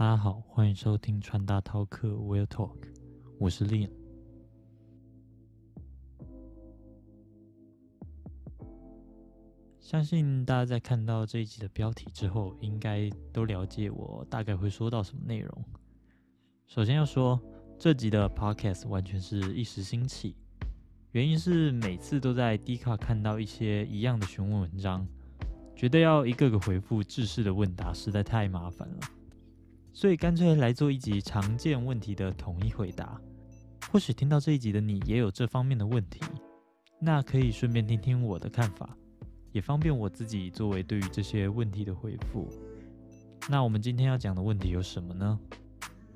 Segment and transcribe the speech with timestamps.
[0.00, 2.74] 大家好，欢迎收听穿搭饕客 Will Talk，
[3.38, 3.90] 我是 Lin。
[9.78, 15.64] 相信大家在看到这一集的标题之后，应该都了解我大概会说到什么内容。
[16.66, 17.38] 首先要说，
[17.78, 20.34] 这集的 Podcast 完全是一时兴起，
[21.12, 25.06] 原因是每次都在 d 卡看到一些一样的询问文章，
[25.76, 29.00] 觉得要一个个回复制式的问答实在太麻烦了，
[29.92, 33.20] 所以干脆来做一集常见问题的统一回答。
[33.90, 36.20] 或许听到这一集的你也有这方面的问题，
[37.00, 38.96] 那可以顺便听听我的看法。
[39.52, 42.48] 也方便我自己作为对于这些问题的回复。
[43.48, 45.38] 那我们今天要讲的问题有什么呢？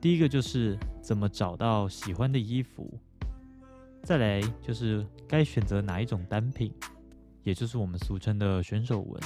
[0.00, 2.98] 第一个就是怎么找到喜欢的衣服，
[4.02, 6.72] 再来就是该选择哪一种单品，
[7.44, 9.20] 也就是我们俗称的选手纹。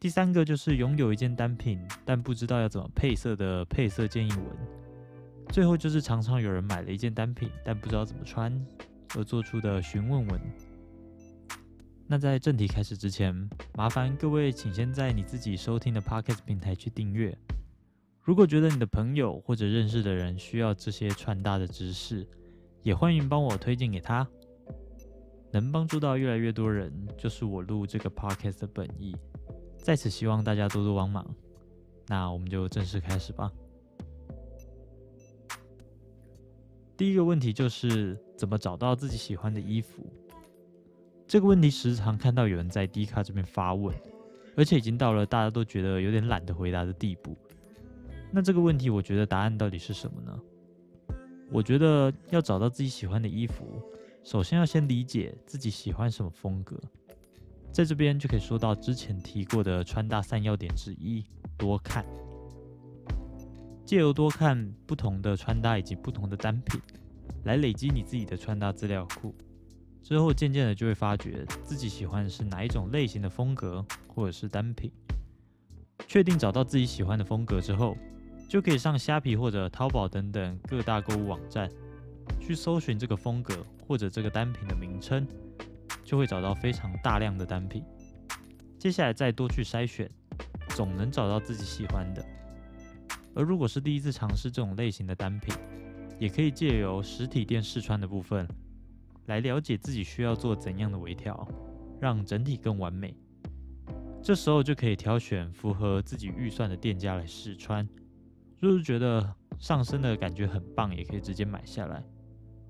[0.00, 4.46] 第三个就是拥有一件单品，但不知道要怎么配色的配色建议文。
[5.50, 8.64] 最后就是常常有人买了一件单品，但不知道怎么穿
[9.16, 10.40] 而做出的询问文。
[12.06, 13.34] 那在正题开始之前，
[13.74, 17.36] 麻烦各位请先在你自己收听的 Podcast 平台去订阅。
[18.22, 22.24] 如果觉得你的朋友或者认识的人需要这些穿搭的知识，
[22.82, 24.26] 也欢迎帮我推荐给他。
[25.50, 29.16] 能帮助到越来越多人，就是我录这个 Podcast 的本意。
[29.78, 31.24] 在此希望大家多多帮忙。
[32.06, 33.50] 那我们就正式开始吧。
[36.96, 40.04] 第一个问题就是怎么找到自己喜欢的衣服。
[41.26, 43.94] 这个问题时常看到有人在 D 卡这边发问，
[44.56, 47.36] 而且已经到了大家都觉得有点懒得回答的地步。
[48.32, 50.40] 那这个问题，我觉得答案到底是什么呢？
[51.50, 53.80] 我觉得要找到自己喜欢的衣服，
[54.24, 56.78] 首先要先理解自己喜欢什么风格。
[57.78, 61.24] 在这边就可以说到之前提过的穿搭三要点之一：
[61.56, 62.04] 多看。
[63.86, 66.80] 借由多看不同的穿搭以及不同的单品，
[67.44, 69.32] 来累积你自己的穿搭资料库。
[70.02, 74.90] 之后渐渐的就会发觉自己喜欢的是哪一种类型的风格，或者是单品。
[76.08, 77.96] 确定找到自己喜欢的风格之后，
[78.48, 81.70] 就可以上虾皮或者淘宝等等各大购物网站，
[82.40, 85.24] 去搜寻这个风格或者这个单品的名称，
[86.08, 87.84] 就会找到非常大量的单品。
[88.78, 90.10] 接下来再多去筛选，
[90.70, 92.24] 总能找到自己喜欢的。
[93.34, 95.54] 而如果是第一次尝试这种类型的单品，
[96.18, 98.48] 也可以借由实体店试穿的部分。
[99.26, 101.46] 来了解自己需要做怎样的微调，
[102.00, 103.14] 让整体更完美。
[104.22, 107.86] 这时候就可以挑选符合自己预算的店家来试穿。
[108.58, 112.02] 若是觉得上身的感觉很棒，也可以直接买下来。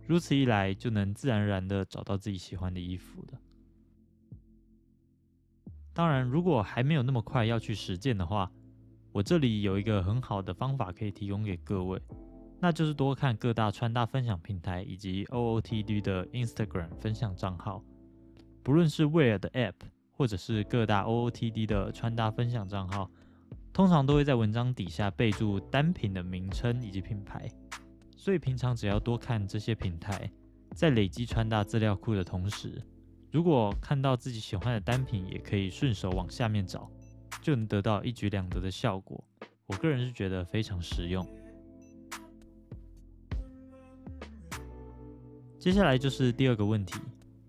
[0.09, 3.39] 如此一来，就能自然而然的找到自己喜欢的衣服了。
[5.93, 8.51] 当然，如果还没有那么快要去实践的话，
[9.13, 12.01] 我这里有一个很好的方法可以提供给各位。
[12.59, 17.85] 那就是多看各大穿搭分享平台以及 OOTD 的 Instagram 分享账号，
[18.63, 19.75] 不论是 Wear 的 App
[20.11, 23.11] 或者是各大 OOTD 的穿搭分享账号，
[23.75, 27.47] 通常都会在文章底下备注单品的名称以及品牌。
[28.19, 30.29] 所以平常只要多看这些平台，
[30.75, 32.83] 在累积穿搭资料库的同时，
[33.31, 36.91] 如果看到自己喜欢的单品，也可以顺手往下面找，
[37.41, 39.25] 就能得到一举两得的效果。
[39.67, 41.25] 我个人是觉得非常实用。
[45.61, 46.99] 接下来就是第二个问题，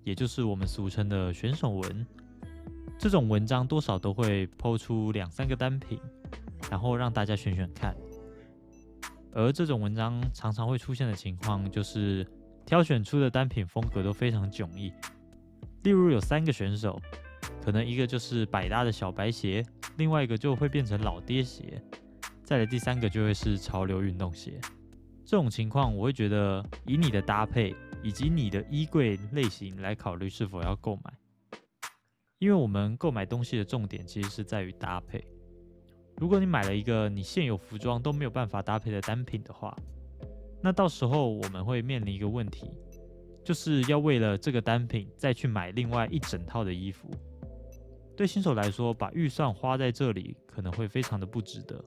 [0.03, 2.06] 也就是我们俗称的选手文。
[3.00, 6.00] 这种文章多少都会抛出两三个单品，
[6.69, 7.96] 然后让大家选选看。
[9.34, 12.25] 而这种文章常常会出现的情况，就是
[12.66, 14.91] 挑选出的单品风格都非常迥异。
[15.84, 17.00] 例如有三个选手，
[17.63, 19.66] 可能一个就是百搭的小白鞋，
[19.97, 21.81] 另外一个就会变成老爹鞋，
[22.44, 24.59] 再来第三个就会是潮流运动鞋。
[25.25, 27.75] 这种情况，我会觉得以你的搭配。
[28.01, 31.13] 以及你的衣柜类型来考虑是否要购买，
[32.38, 35.22] 因为我们购买东西的重点其实是在于搭配。
[36.19, 39.75] 如果你买了一个你现有服装都没有办法搭配的单品的话，
[40.62, 42.69] 那到时候我们会面临一个问题，
[43.44, 47.10] 就是要为了这个单品再去买另外一整套的衣服。
[48.18, 51.81] 对新手来说，把预算花在这里可能会非常的不值得，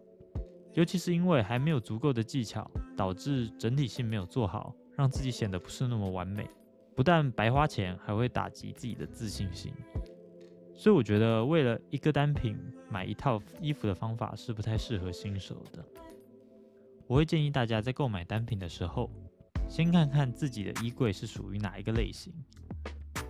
[0.73, 4.75] 尤其是因为还没有足够的技巧，导致整体性没有做好。
[4.94, 6.46] 让自己显得不是那么完美，
[6.94, 9.73] 不但白花钱，还会打击自己的自信心。
[10.82, 12.58] 所以我觉得，为了一个单品
[12.90, 15.79] 买一套衣服的方法是不太适合新手的。
[17.06, 19.08] 我会建议大家在购买单品的时候，
[19.69, 22.32] 先看看自己的衣柜是属于哪一个类型。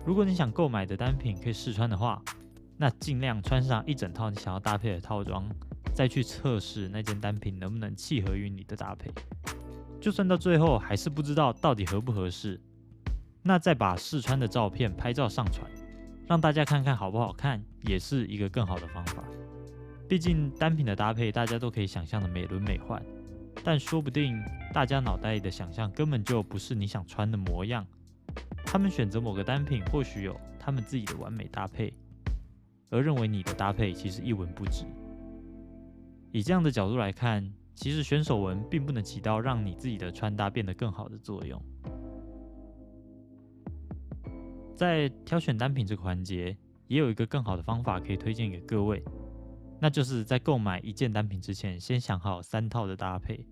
[0.03, 2.19] 如果你想购买的单品可以试穿的话，
[2.75, 5.47] 那尽量穿上一整套你想要搭配的套装，
[5.93, 9.11] 再去测试那件单品能不能契合于你的搭配。
[10.01, 12.59] 就算到最后还是不知道到底合不合适，
[13.43, 15.69] 那再把试穿的照片拍照上传，
[16.27, 19.23] 让大家看看好不好看，也是一个更好的方法。
[20.07, 23.01] 毕竟单品的搭配大家都可以想象的美轮美奂，
[23.63, 24.41] 但说不定
[24.73, 27.85] 大家脑袋里的想象根本就不是你想穿的模样。
[28.65, 31.93] 他们选择某个单品，或许有他们自己的完美搭配，
[32.89, 34.85] 而认为你的搭配其实一文不值。
[36.31, 37.53] 以这样的角度来看。
[37.75, 41.59] 其实选手纹并不能起到让你自己的穿搭变得更好的作用。
[44.75, 46.55] 在挑选单品这个环节，
[46.87, 49.03] 也有一个更好的方法可以推荐给各位，
[49.79, 53.45] 那就是在购买一件单品之前，先想好三套的搭配。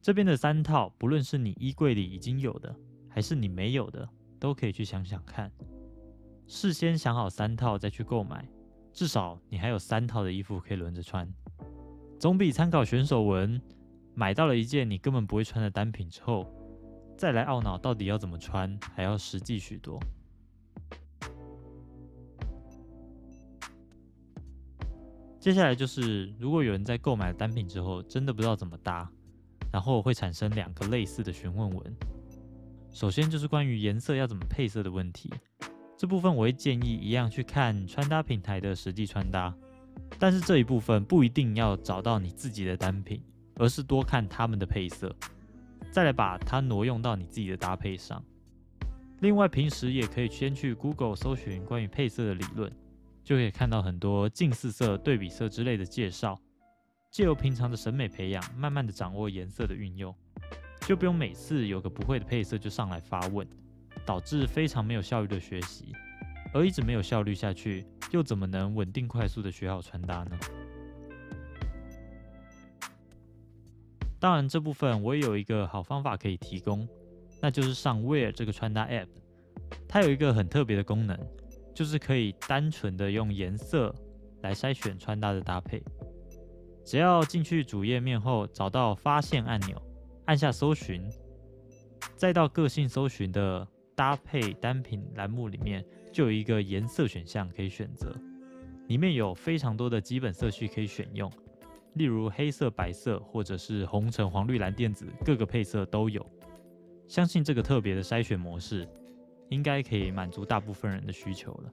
[0.00, 2.74] 这边的三套，不论是你衣柜里已经有的，
[3.08, 4.08] 还是你没有的，
[4.38, 5.50] 都可以去想想看。
[6.46, 8.48] 事先想好三套再去购买，
[8.92, 11.28] 至少你还有三套的衣服可以轮着穿。
[12.18, 13.60] 总比参考选手文
[14.14, 16.50] 买到了一件你根本不会穿的单品之后，
[17.18, 19.98] 再来懊恼到底要怎么穿还要实际许多。
[25.40, 29.10] 接下来就是，如果有人在购买单品之后真的不知道怎么搭，
[29.72, 31.96] 然后会产生两个类似的询问文。
[32.92, 35.28] 首先就是关于颜色要怎么配色的问题，
[35.96, 39.52] 这部分我会建议一样去看穿搭平台的实际穿搭。
[40.20, 43.20] 但是这一部分不一定要找到你自己的单品，
[43.56, 45.12] 而是多看他们的配色，
[45.90, 48.22] 再来把它挪用到你自己的搭配上。
[49.20, 52.72] 另外，平时也可以先去 Google 搜寻关于配色的理论，
[53.24, 56.38] 就可以看到很多近似色、对比色之类的介绍。
[57.10, 60.14] 借由平常的审美培养，慢慢的掌握颜色的运用，
[60.82, 63.44] 就不用每次有个不会的配色就上来发问，
[64.04, 65.92] 导致非常没有效率的学习。
[66.54, 70.38] 而一直没有效率下去，又怎么能稳定快速的学好穿搭呢？
[74.20, 76.88] 当然，这部分我也有一个好方法可以提供，
[77.40, 79.08] 那就是上 Wear 这个穿搭 App，
[79.86, 81.18] 它有一个很特别的功能，
[81.74, 83.94] 就是可以单纯的用颜色
[84.42, 85.82] 来筛选穿搭的搭配。
[86.84, 89.80] 只要进去主页面后，找到发现按钮，
[90.24, 91.02] 按下搜寻，
[92.16, 95.84] 再到个性搜寻的搭配单品栏目里面。
[96.10, 98.12] 就有一个颜色选项可以选择，
[98.88, 101.30] 里面有非常多的基本色系可以选用，
[101.94, 106.24] 例如黑色、白色，或者是红、橙、黄、绿、蓝、靛、紫，各个配色都有。
[107.06, 108.88] 相信这个特别的筛选模式，
[109.48, 111.72] 应该可以满足大部分人的需求了。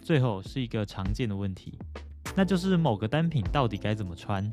[0.00, 1.78] 最后是一个常见的问题，
[2.36, 4.52] 那就是某个单品到底该怎么穿？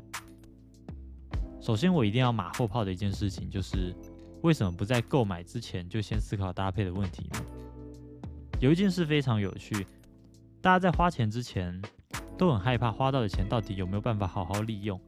[1.60, 3.94] 首先，我一定要马后炮的一件事情就是。
[4.42, 7.44] 为什么不在购买之前就先思考搭配的问题呢？
[8.58, 9.86] 有一件事非常有趣，
[10.62, 11.80] 大家在花钱之前
[12.36, 15.00] 都很害怕花到的钱到底有没有办法好好利用，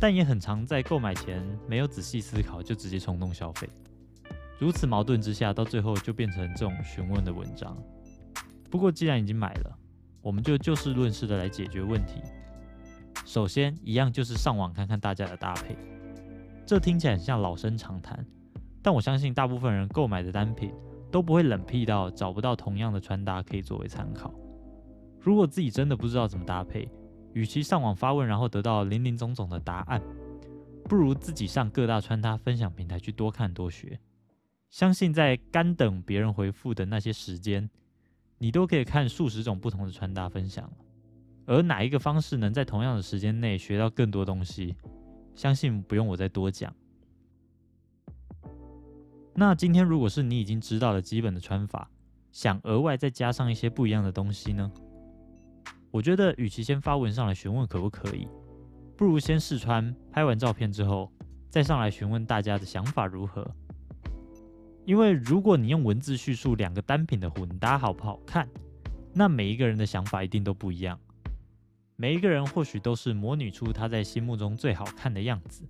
[0.00, 3.68] 但也很常在购买前没有仔细思考就直接冲动消费。
[4.58, 7.76] 如此矛盾之下，到最后就变成这种询问的文章。
[8.70, 9.78] 不过既然已经买了，
[10.20, 12.20] 我们就就事论事的来解决问题。
[13.24, 15.76] 首先，一样就是上网看看大家的搭配，
[16.66, 18.24] 这听起来很像老生常谈。
[18.82, 20.72] 但我相信，大部分人购买的单品
[21.08, 24.34] 都不会冷僻到找不到同样的穿搭可以作为参考。
[25.22, 26.88] 如果自己真的不知道怎么搭配，
[27.32, 30.02] 与其上网发问，然后得到林林总总的答案，
[30.84, 33.98] 不如自己上各大穿搭分享平台去多看多学。
[34.68, 37.70] 相信在干等别人回复的那些时间，
[38.38, 40.70] 你都可以看数十种不同的穿搭分享
[41.46, 44.74] 而哪一个方式能在同样的时间内学到更多东西，
[45.34, 46.74] 相信不用我再多讲。
[49.34, 51.90] 那今天如果是你已经知道了基本的穿法，
[52.32, 54.70] 想额外再加上一些不一样的东西呢？
[55.92, 58.26] 我觉得与其先发文上来询问可不可以，
[58.96, 61.12] 不如先试穿，拍完照片之后
[61.50, 63.48] 再上来询问大家的想法如何。
[64.86, 68.48] 因为如果你用文字叙述两个单品的混搭好不好看，
[69.12, 70.98] 那每一个人的想法一定都不一样。
[71.94, 75.62] 每一个人或许都是模拟出他在心目中最好看的样子，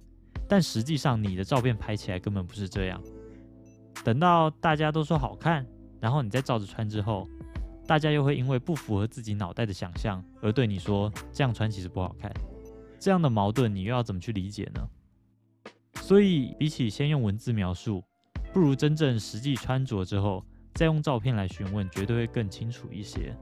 [0.49, 3.03] 但实际上你的照片拍起来根本不是这样。
[4.05, 5.67] 等到大家都说好看，
[6.01, 7.29] 然后你再照着穿之后，
[7.93, 12.33] 大家又会因为不符合自己脑袋的想象而对你说这样穿其实不好看。
[12.99, 14.81] 这样的矛盾你又要怎么去理解呢？
[15.97, 18.03] 所以比起先用文字描述，
[18.51, 23.37] 不如真正实际穿着之后再用照片来询问，绝对会更清楚一些。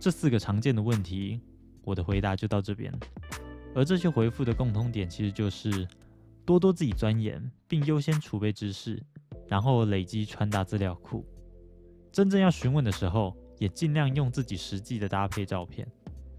[0.00, 1.42] 这四个常见的问题，
[1.82, 2.90] 我的回答就到这边。
[3.74, 5.86] 而这些回复的共通点，其实就是
[6.48, 8.98] 多多自己钻研，并优先储备知识，
[9.48, 11.22] 然后累积穿搭资料库。
[12.10, 15.86] 真正要询问的时候，也尽量用自己实际的搭配照片，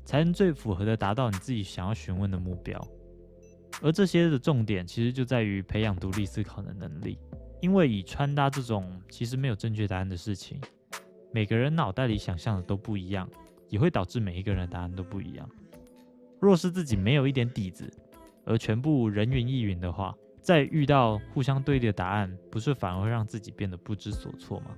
[0.03, 2.83] 才能最符合的达到你自己想要询问的目标。
[3.83, 7.19] 而这些的重点其实就在于培养独立思考的能力，
[7.61, 10.59] 因为以穿搭这种其实没有正确答案的事情，
[11.31, 13.29] 每个人脑袋里想象的都不一样，
[13.67, 15.47] 也会导致每一个人的答案都不一样。
[16.39, 17.87] 若是自己没有一点底子，
[18.49, 24.71] 而全部人云亦云的话，再遇到互相对立的答案，不是反而会让自己变得不知所措吗？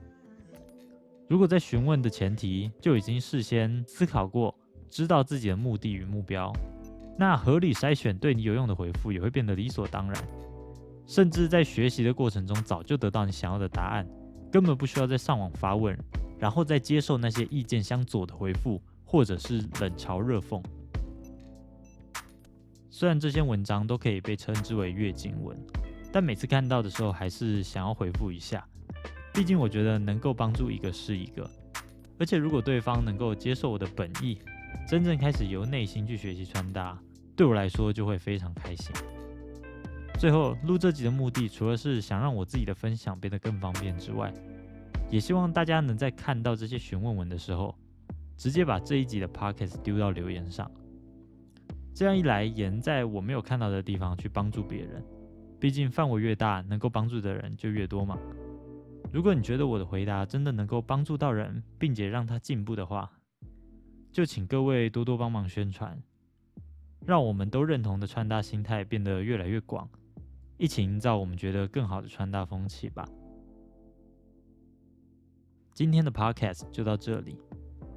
[1.30, 4.54] 如果在询问的前提就已经事先思考过，
[4.90, 6.52] 知道自己的目的与目标。
[7.18, 10.22] 那合理筛选对你有用的回复也会变得理所当然，
[11.08, 14.06] 甚至在学习的过程中早就得到你想要的答案，
[14.52, 15.98] 根本不需要再上网发问，
[16.38, 20.62] 然后再接受那些意见相左的回复，或者是冷嘲热讽。
[22.94, 25.58] 虽然这些文章都可以被称之为月经文，
[26.12, 28.68] 但每次看到的时候还是想要回复一下，
[29.34, 31.50] 毕竟我觉得能够帮助一个是一个，
[32.20, 34.38] 而且如果对方能够接受我的本意，
[34.86, 37.02] 真正开始由内心去学习穿搭。
[37.34, 38.94] 对我来说就会非常开心。
[40.20, 44.34] 最后录这集的目的，除了是想让我自己的分享变得更方便之外，
[45.10, 47.74] 也希望大家能在看到这些询问文的时候，
[48.36, 50.70] 直接把这一集的 podcast 丢到留言上。
[51.94, 55.04] 这样一来，也能在我没有看到的地方去帮助别人。
[55.60, 58.18] 毕竟范围越大，能够帮助的人就越多嘛。
[59.12, 63.12] 如果你觉得我的回答真的能够帮助到人，并且让他进步的话，
[64.12, 66.02] 就请各位多多帮忙宣传。
[67.06, 69.90] 让我们都认同的穿搭心态变得越来越广，
[70.58, 73.08] 一起营造我们觉得更好的穿搭风气吧。
[75.74, 77.40] 今天的 podcast 就到这里，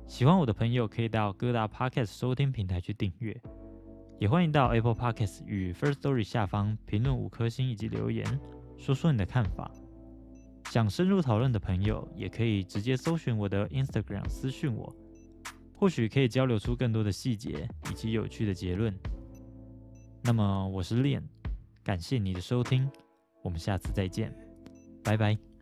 [0.06, 3.38] 喜欢我的朋友可以到各大 podcast 收听平台去订阅，
[4.18, 8.24] 也欢迎到 Apple Podcasts 与 First Story 下方评论五颗星以及留言，
[8.78, 9.70] 说说你的看法。
[10.70, 14.94] 想深入讨论的朋友也可以直接搜寻我的 Instagram 私讯我。
[15.76, 18.96] 或许可以交流出更多的细节以及有趣的结论。
[20.22, 21.22] 那么，我是 Lian，
[21.82, 22.88] 感谢你的收听，
[23.42, 24.34] 我们下次再见，
[25.02, 25.53] 拜拜。